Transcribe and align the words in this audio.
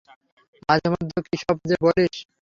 মাঝেমধ্যে 0.69 1.19
কিসব 1.27 1.55
যে 1.69 1.75
বলিস! 1.83 2.15